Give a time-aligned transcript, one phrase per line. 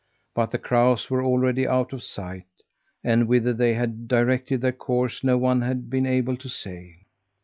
[0.33, 2.47] But the crows were already out of sight,
[3.03, 7.01] and whither they had directed their course no one had been able to say.